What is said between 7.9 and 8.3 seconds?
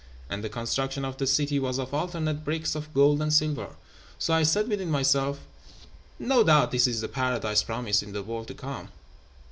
in the